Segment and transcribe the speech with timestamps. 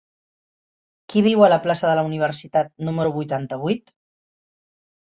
[1.13, 3.97] Qui viu a la plaça de la Universitat número vuitanta-vuit?